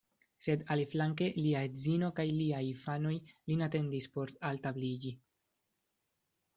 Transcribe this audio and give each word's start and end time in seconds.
Sed 0.43 0.61
aliflanke 0.75 1.27
lia 1.35 1.61
edzino 1.67 2.09
kaj 2.21 2.27
liaj 2.39 2.63
infanoj 2.71 3.13
lin 3.51 3.65
atendis 3.69 4.11
por 4.17 4.35
altabliĝi. 4.53 5.17